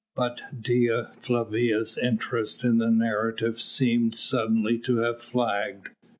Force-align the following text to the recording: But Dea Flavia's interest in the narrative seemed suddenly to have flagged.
But 0.15 0.41
Dea 0.59 1.03
Flavia's 1.19 1.95
interest 1.95 2.63
in 2.63 2.79
the 2.79 2.89
narrative 2.89 3.61
seemed 3.61 4.15
suddenly 4.15 4.79
to 4.79 4.97
have 4.97 5.21
flagged. 5.21 5.89